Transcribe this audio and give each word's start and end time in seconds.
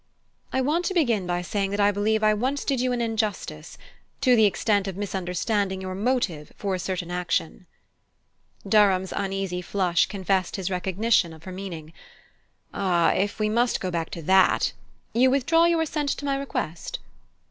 "I 0.51 0.61
want 0.61 0.85
to 0.85 0.95
begin 0.95 1.27
by 1.27 1.43
saying 1.43 1.69
that 1.69 1.79
I 1.79 1.91
believe 1.91 2.23
I 2.23 2.33
once 2.33 2.65
did 2.65 2.81
you 2.81 2.91
an 2.91 3.01
injustice, 3.01 3.77
to 4.21 4.35
the 4.35 4.47
extent 4.47 4.87
of 4.87 4.97
misunderstanding 4.97 5.79
your 5.79 5.93
motive 5.93 6.51
for 6.57 6.73
a 6.73 6.79
certain 6.79 7.11
action." 7.11 7.67
Durham's 8.67 9.13
uneasy 9.15 9.61
flush 9.61 10.07
confessed 10.07 10.55
his 10.55 10.71
recognition 10.71 11.33
of 11.33 11.43
her 11.43 11.51
meaning. 11.51 11.93
"Ah, 12.73 13.11
if 13.11 13.37
we 13.37 13.47
must 13.47 13.79
go 13.79 13.91
back 13.91 14.09
to 14.09 14.23
that" 14.23 14.73
"You 15.13 15.29
withdraw 15.29 15.65
your 15.65 15.83
assent 15.83 16.09
to 16.09 16.25
my 16.25 16.35
request?" 16.35 16.97